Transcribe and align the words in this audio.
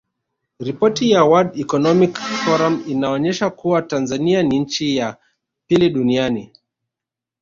Ripoti 0.59 1.09
ya 1.11 1.23
Word 1.25 1.55
Economic 1.59 2.17
Forum 2.17 2.83
inaonesha 2.87 3.49
kuwa 3.49 3.81
Tanzania 3.81 4.43
ni 4.43 4.59
nchi 4.59 4.97
ya 4.97 5.17
pili 5.67 5.89
duniani 5.89 6.51